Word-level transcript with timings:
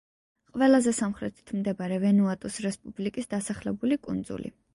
ყველაზე 0.53 0.93
სამხრეთით 0.99 1.53
მდებარე 1.57 1.99
ვანუატუს 2.05 2.59
რესპუბლიკის 2.67 3.31
დასახლებული 3.37 4.01
კუნძული. 4.09 4.53